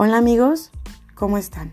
Hola 0.00 0.18
amigos, 0.18 0.70
¿cómo 1.16 1.38
están? 1.38 1.72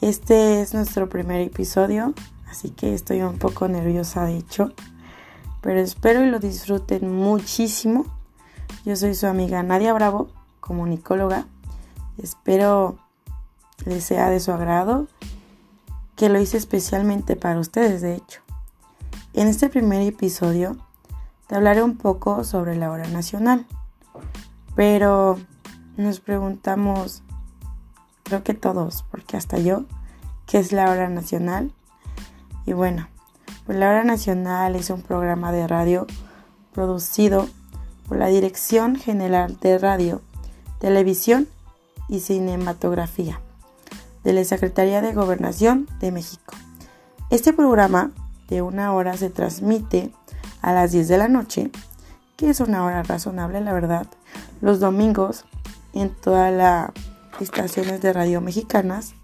Este 0.00 0.60
es 0.60 0.74
nuestro 0.74 1.08
primer 1.08 1.40
episodio, 1.40 2.12
así 2.50 2.70
que 2.70 2.94
estoy 2.94 3.22
un 3.22 3.38
poco 3.38 3.68
nerviosa 3.68 4.24
de 4.24 4.38
hecho, 4.38 4.72
pero 5.60 5.78
espero 5.78 6.24
y 6.24 6.30
lo 6.30 6.40
disfruten 6.40 7.14
muchísimo. 7.14 8.06
Yo 8.84 8.96
soy 8.96 9.14
su 9.14 9.28
amiga 9.28 9.62
Nadia 9.62 9.92
Bravo, 9.92 10.30
comunicóloga. 10.58 11.46
Espero 12.20 12.98
les 13.84 14.02
sea 14.02 14.30
de 14.30 14.40
su 14.40 14.50
agrado, 14.50 15.06
que 16.16 16.30
lo 16.30 16.40
hice 16.40 16.56
especialmente 16.56 17.36
para 17.36 17.60
ustedes, 17.60 18.00
de 18.00 18.16
hecho. 18.16 18.40
En 19.32 19.46
este 19.46 19.68
primer 19.68 20.02
episodio 20.02 20.76
te 21.46 21.54
hablaré 21.54 21.84
un 21.84 21.98
poco 21.98 22.42
sobre 22.42 22.74
la 22.74 22.90
hora 22.90 23.06
nacional, 23.06 23.64
pero 24.74 25.38
nos 25.96 26.18
preguntamos 26.18 27.22
creo 28.28 28.44
que 28.44 28.54
todos, 28.54 29.04
porque 29.10 29.36
hasta 29.36 29.58
yo, 29.58 29.84
¿qué 30.46 30.58
es 30.58 30.72
la 30.72 30.90
hora 30.90 31.08
nacional? 31.08 31.72
Y 32.66 32.74
bueno, 32.74 33.08
pues 33.64 33.78
la 33.78 33.88
hora 33.88 34.04
nacional 34.04 34.76
es 34.76 34.90
un 34.90 35.00
programa 35.00 35.50
de 35.50 35.66
radio 35.66 36.06
producido 36.74 37.48
por 38.06 38.18
la 38.18 38.26
Dirección 38.26 38.96
General 38.96 39.58
de 39.60 39.78
Radio, 39.78 40.20
Televisión 40.78 41.48
y 42.08 42.20
Cinematografía 42.20 43.40
de 44.24 44.32
la 44.34 44.44
Secretaría 44.44 45.00
de 45.00 45.14
Gobernación 45.14 45.88
de 46.00 46.12
México. 46.12 46.54
Este 47.30 47.54
programa 47.54 48.10
de 48.48 48.60
una 48.60 48.92
hora 48.92 49.16
se 49.16 49.30
transmite 49.30 50.12
a 50.60 50.72
las 50.72 50.92
10 50.92 51.08
de 51.08 51.18
la 51.18 51.28
noche, 51.28 51.70
que 52.36 52.50
es 52.50 52.60
una 52.60 52.84
hora 52.84 53.02
razonable, 53.02 53.60
la 53.62 53.72
verdad, 53.72 54.06
los 54.60 54.80
domingos 54.80 55.44
en 55.94 56.10
toda 56.10 56.50
la 56.50 56.92
estaciones 57.44 58.00
de 58.00 58.12
radio 58.12 58.40
mexicanas. 58.40 59.14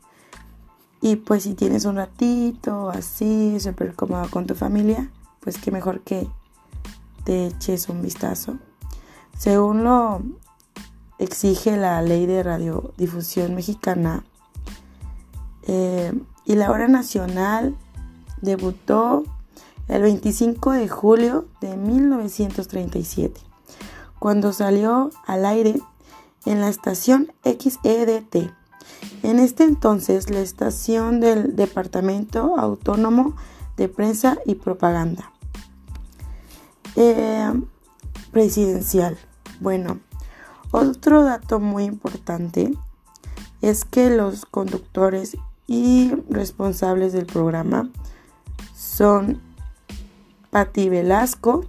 Y 1.01 1.17
pues 1.17 1.43
si 1.43 1.55
tienes 1.55 1.85
un 1.85 1.97
ratito 1.97 2.91
así, 2.91 3.59
súper 3.61 3.95
cómodo 3.95 4.29
con 4.31 4.47
tu 4.47 4.55
familia, 4.55 5.11
pues 5.41 5.59
qué 5.59 5.71
mejor 5.71 6.01
que 6.01 6.27
te 7.25 7.47
eches 7.47 7.89
un 7.89 8.03
vistazo. 8.03 8.57
Según 9.37 9.85
lo 9.85 10.23
exige 11.19 11.77
la 11.77 12.01
ley 12.03 12.27
de 12.27 12.43
radiodifusión 12.43 13.55
mexicana, 13.55 14.25
eh, 15.67 16.13
y 16.45 16.55
la 16.55 16.71
hora 16.71 16.89
nacional 16.89 17.75
debutó 18.41 19.25
el 19.89 20.03
25 20.03 20.73
de 20.73 20.89
julio 20.89 21.47
de 21.61 21.77
1937, 21.77 23.41
cuando 24.19 24.53
salió 24.53 25.11
al 25.27 25.47
aire 25.47 25.81
en 26.47 26.61
la 26.61 26.69
estación 26.69 27.33
XEDT. 27.45 28.51
En 29.23 29.39
este 29.39 29.65
entonces, 29.65 30.31
la 30.31 30.41
estación 30.41 31.21
del 31.21 31.57
Departamento 31.57 32.57
Autónomo 32.59 33.35
de 33.77 33.89
Prensa 33.89 34.39
y 34.45 34.55
Propaganda. 34.57 35.33
Eh, 36.97 37.53
presidencial. 38.31 39.17
Bueno, 39.61 40.01
otro 40.71 41.23
dato 41.23 41.61
muy 41.61 41.85
importante 41.85 42.73
es 43.63 43.85
que 43.85 44.11
los 44.11 44.45
conductores 44.45 45.37
y 45.67 46.13
responsables 46.29 47.13
del 47.13 47.27
programa 47.27 47.89
son 48.77 49.41
Patti 50.51 50.89
Velasco 50.89 51.65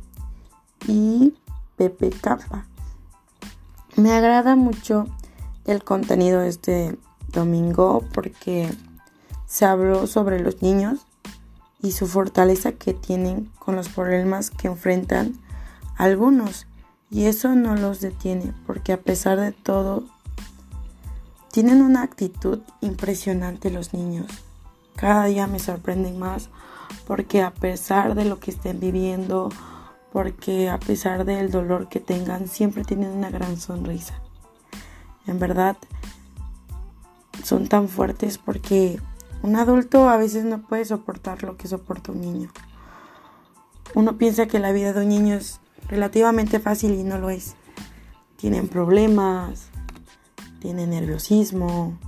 y 0.87 1.33
Pepe 1.77 2.09
Capa. 2.09 2.67
Me 3.97 4.11
agrada 4.11 4.57
mucho 4.57 5.07
el 5.65 5.83
contenido 5.83 6.41
este 6.41 6.97
domingo 7.31 8.03
porque 8.13 8.69
se 9.45 9.65
habló 9.65 10.05
sobre 10.05 10.41
los 10.41 10.61
niños 10.61 11.05
y 11.81 11.93
su 11.93 12.05
fortaleza 12.05 12.73
que 12.73 12.93
tienen 12.93 13.49
con 13.57 13.77
los 13.77 13.87
problemas 13.87 14.49
que 14.49 14.67
enfrentan 14.67 15.39
algunos. 15.97 16.67
Y 17.09 17.25
eso 17.25 17.55
no 17.55 17.77
los 17.77 18.01
detiene 18.01 18.53
porque 18.67 18.91
a 18.91 18.99
pesar 18.99 19.39
de 19.39 19.53
todo 19.53 20.03
tienen 21.51 21.81
una 21.81 22.01
actitud 22.01 22.59
impresionante 22.81 23.71
los 23.71 23.93
niños. 23.93 24.27
Cada 24.97 25.25
día 25.25 25.47
me 25.47 25.59
sorprenden 25.59 26.19
más 26.19 26.49
porque 27.07 27.41
a 27.41 27.53
pesar 27.53 28.15
de 28.15 28.25
lo 28.25 28.39
que 28.41 28.51
estén 28.51 28.81
viviendo, 28.81 29.49
porque 30.15 30.69
a 30.69 30.79
pesar 30.79 31.25
del 31.25 31.51
dolor 31.51 31.89
que 31.89 31.99
tengan, 31.99 32.47
siempre 32.47 32.85
tienen 32.85 33.11
una 33.11 33.29
gran 33.29 33.59
sonrisa. 33.59 34.13
En 35.27 35.39
verdad, 35.39 35.75
son 37.43 37.67
tan 37.67 37.89
fuertes 37.89 38.37
porque 38.37 38.97
un 39.43 39.57
adulto 39.57 40.07
a 40.07 40.15
veces 40.15 40.45
no 40.45 40.61
puede 40.61 40.85
soportar 40.85 41.43
lo 41.43 41.57
que 41.57 41.67
soporta 41.67 42.13
un 42.13 42.21
niño. 42.21 42.49
Uno 43.93 44.17
piensa 44.17 44.45
que 44.45 44.59
la 44.59 44.71
vida 44.71 44.93
de 44.93 45.01
un 45.01 45.09
niño 45.09 45.35
es 45.35 45.59
relativamente 45.89 46.61
fácil 46.61 46.93
y 46.93 47.03
no 47.03 47.17
lo 47.17 47.29
es. 47.29 47.57
Tienen 48.37 48.69
problemas, 48.69 49.67
tienen 50.61 50.91
nerviosismo, 50.91 51.99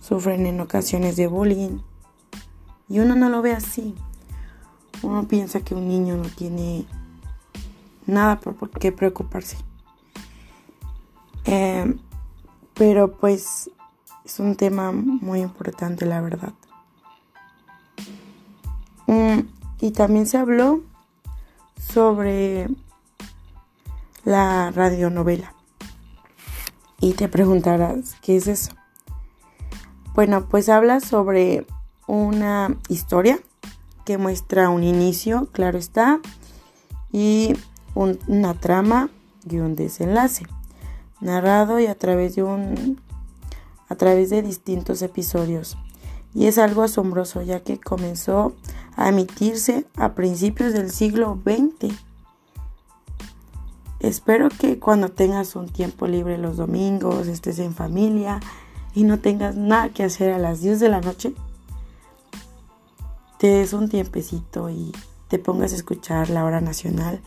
sufren 0.00 0.46
en 0.46 0.58
ocasiones 0.58 1.16
de 1.16 1.26
bullying 1.26 1.80
y 2.88 3.00
uno 3.00 3.14
no 3.14 3.28
lo 3.28 3.42
ve 3.42 3.52
así. 3.52 3.94
Uno 5.02 5.26
piensa 5.28 5.60
que 5.60 5.74
un 5.74 5.88
niño 5.88 6.16
no 6.16 6.28
tiene 6.28 6.84
nada 8.06 8.40
por 8.40 8.70
qué 8.70 8.92
preocuparse. 8.92 9.56
Eh, 11.44 11.96
pero 12.74 13.12
pues 13.12 13.70
es 14.24 14.38
un 14.38 14.56
tema 14.56 14.92
muy 14.92 15.40
importante, 15.40 16.04
la 16.04 16.20
verdad. 16.20 16.52
Mm, 19.06 19.40
y 19.80 19.90
también 19.92 20.26
se 20.26 20.36
habló 20.36 20.82
sobre 21.80 22.68
la 24.24 24.70
radionovela. 24.70 25.54
Y 27.00 27.14
te 27.14 27.28
preguntarás, 27.28 28.16
¿qué 28.20 28.36
es 28.36 28.46
eso? 28.46 28.72
Bueno, 30.14 30.46
pues 30.46 30.68
habla 30.68 31.00
sobre 31.00 31.66
una 32.06 32.76
historia 32.88 33.38
que 34.08 34.16
muestra 34.16 34.70
un 34.70 34.84
inicio, 34.84 35.48
claro 35.52 35.76
está, 35.76 36.18
y 37.12 37.52
una 37.94 38.54
trama 38.54 39.10
y 39.46 39.58
un 39.58 39.76
desenlace, 39.76 40.46
narrado 41.20 41.78
y 41.78 41.88
a 41.88 41.94
través 41.94 42.34
de 42.34 42.42
un 42.42 42.98
a 43.90 43.96
través 43.96 44.30
de 44.30 44.40
distintos 44.40 45.02
episodios. 45.02 45.76
Y 46.32 46.46
es 46.46 46.56
algo 46.56 46.84
asombroso 46.84 47.42
ya 47.42 47.60
que 47.60 47.78
comenzó 47.78 48.54
a 48.96 49.10
emitirse 49.10 49.84
a 49.94 50.14
principios 50.14 50.72
del 50.72 50.90
siglo 50.90 51.38
XX. 51.44 51.94
Espero 54.00 54.48
que 54.48 54.78
cuando 54.78 55.10
tengas 55.10 55.54
un 55.54 55.68
tiempo 55.68 56.06
libre 56.06 56.38
los 56.38 56.56
domingos, 56.56 57.26
estés 57.26 57.58
en 57.58 57.74
familia 57.74 58.40
y 58.94 59.02
no 59.02 59.18
tengas 59.18 59.54
nada 59.54 59.90
que 59.90 60.04
hacer 60.04 60.32
a 60.32 60.38
las 60.38 60.62
10 60.62 60.80
de 60.80 60.88
la 60.88 61.02
noche, 61.02 61.34
te 63.38 63.46
des 63.46 63.72
un 63.72 63.88
tiempecito 63.88 64.68
y 64.70 64.92
te 65.28 65.38
pongas 65.38 65.72
a 65.72 65.76
escuchar 65.76 66.30
la 66.30 66.44
hora 66.44 66.60
nacional, 66.60 67.20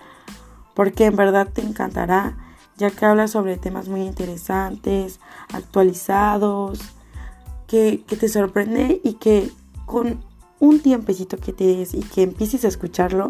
porque 0.75 1.05
en 1.05 1.15
verdad 1.15 1.47
te 1.51 1.61
encantará, 1.61 2.37
ya 2.77 2.91
que 2.91 3.05
habla 3.05 3.27
sobre 3.27 3.57
temas 3.57 3.87
muy 3.87 4.01
interesantes, 4.01 5.19
actualizados, 5.53 6.79
que, 7.67 8.03
que 8.05 8.17
te 8.17 8.27
sorprende 8.27 8.99
y 9.03 9.13
que 9.13 9.51
con 9.85 10.23
un 10.59 10.79
tiempecito 10.79 11.37
que 11.37 11.53
te 11.53 11.65
des 11.65 11.93
y 11.93 12.01
que 12.01 12.23
empieces 12.23 12.65
a 12.65 12.67
escucharlo, 12.67 13.29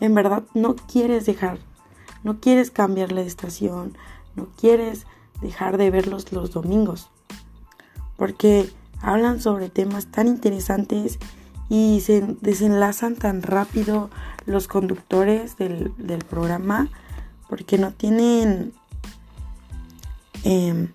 en 0.00 0.14
verdad 0.14 0.42
no 0.54 0.76
quieres 0.76 1.26
dejar, 1.26 1.58
no 2.24 2.40
quieres 2.40 2.70
cambiarle 2.70 3.22
de 3.22 3.28
estación, 3.28 3.96
no 4.34 4.48
quieres 4.56 5.06
dejar 5.40 5.78
de 5.78 5.90
verlos 5.90 6.32
los 6.32 6.50
domingos, 6.50 7.10
porque 8.16 8.70
hablan 9.00 9.40
sobre 9.40 9.68
temas 9.68 10.06
tan 10.06 10.26
interesantes 10.26 11.18
y 11.68 12.00
se 12.00 12.20
desenlazan 12.40 13.16
tan 13.16 13.42
rápido 13.42 14.10
los 14.46 14.68
conductores 14.68 15.56
del, 15.56 15.92
programa 16.28 16.88
porque 17.48 17.78
no 17.78 17.92
tienen 17.92 18.72
em, 20.44 20.92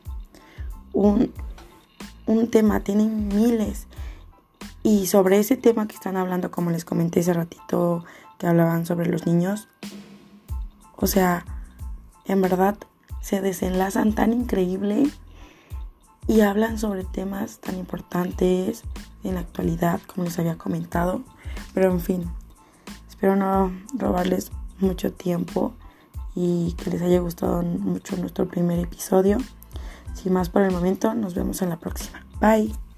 un, 0.93 1.33
un 2.25 2.47
tema, 2.49 2.81
tienen 2.81 3.27
miles. 3.27 3.87
Y 4.83 5.07
sobre 5.07 5.39
ese 5.39 5.57
tema 5.57 5.87
que 5.87 5.95
están 5.95 6.17
hablando, 6.17 6.51
como 6.51 6.71
les 6.71 6.85
comenté 6.85 7.19
hace 7.19 7.33
ratito, 7.33 8.03
que 8.37 8.47
hablaban 8.47 8.85
sobre 8.85 9.09
los 9.09 9.25
niños, 9.25 9.67
o 10.95 11.07
sea, 11.07 11.45
en 12.25 12.41
verdad 12.41 12.77
se 13.21 13.41
desenlazan 13.41 14.13
tan 14.13 14.33
increíble 14.33 15.09
y 16.31 16.39
hablan 16.39 16.79
sobre 16.79 17.03
temas 17.03 17.59
tan 17.59 17.77
importantes 17.77 18.83
en 19.25 19.33
la 19.35 19.41
actualidad, 19.41 19.99
como 20.07 20.23
les 20.23 20.39
había 20.39 20.57
comentado. 20.57 21.23
Pero 21.73 21.91
en 21.91 21.99
fin, 21.99 22.23
espero 23.09 23.35
no 23.35 23.73
robarles 23.93 24.49
mucho 24.79 25.11
tiempo 25.11 25.73
y 26.33 26.71
que 26.81 26.89
les 26.89 27.01
haya 27.01 27.19
gustado 27.19 27.61
mucho 27.63 28.15
nuestro 28.15 28.47
primer 28.47 28.79
episodio. 28.79 29.39
Sin 30.13 30.31
más 30.31 30.47
por 30.47 30.61
el 30.61 30.71
momento, 30.71 31.13
nos 31.15 31.35
vemos 31.35 31.61
en 31.61 31.69
la 31.69 31.79
próxima. 31.79 32.25
Bye. 32.39 32.90